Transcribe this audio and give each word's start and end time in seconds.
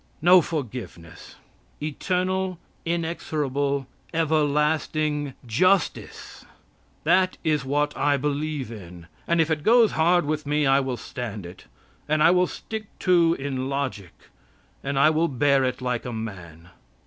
No 0.19 0.41
forgiveness. 0.41 1.35
Eternal, 1.79 2.57
inexorable, 2.85 3.85
everlasting 4.15 5.35
justice. 5.45 6.43
That 7.03 7.37
is 7.43 7.63
what 7.63 7.95
I 7.95 8.17
believe 8.17 8.71
in. 8.71 9.05
And 9.27 9.39
if 9.39 9.51
it 9.51 9.61
goes 9.61 9.91
hard 9.91 10.25
with 10.25 10.47
me, 10.47 10.65
I 10.65 10.79
will 10.79 10.97
stand 10.97 11.45
it, 11.45 11.65
and 12.09 12.23
I 12.23 12.31
will 12.31 12.47
stick 12.47 12.85
to 13.01 13.35
in 13.37 13.69
logic 13.69 14.13
and 14.83 14.97
I 14.97 15.11
will 15.11 15.27
bear 15.27 15.63
it 15.63 15.83
like 15.83 16.05
a 16.05 16.13
man. 16.13 16.69